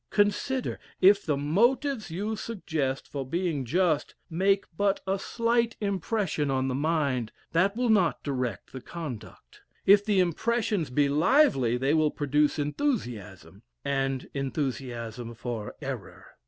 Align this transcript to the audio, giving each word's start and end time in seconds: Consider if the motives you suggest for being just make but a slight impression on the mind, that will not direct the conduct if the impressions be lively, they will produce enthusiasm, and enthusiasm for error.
Consider 0.09 0.79
if 0.99 1.23
the 1.23 1.37
motives 1.37 2.09
you 2.09 2.35
suggest 2.35 3.07
for 3.07 3.23
being 3.23 3.65
just 3.65 4.15
make 4.31 4.65
but 4.75 4.99
a 5.05 5.19
slight 5.19 5.77
impression 5.79 6.49
on 6.49 6.67
the 6.67 6.73
mind, 6.73 7.31
that 7.51 7.77
will 7.77 7.91
not 7.91 8.23
direct 8.23 8.71
the 8.71 8.81
conduct 8.81 9.61
if 9.85 10.03
the 10.03 10.19
impressions 10.19 10.89
be 10.89 11.07
lively, 11.07 11.77
they 11.77 11.93
will 11.93 12.09
produce 12.09 12.57
enthusiasm, 12.57 13.61
and 13.85 14.27
enthusiasm 14.33 15.35
for 15.35 15.75
error. 15.83 16.29